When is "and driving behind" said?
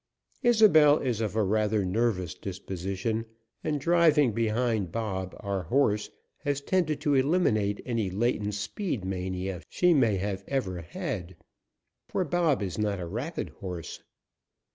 3.63-4.91